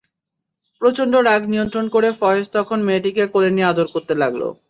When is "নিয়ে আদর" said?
3.55-3.87